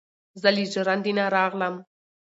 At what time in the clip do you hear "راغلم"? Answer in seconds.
1.35-1.75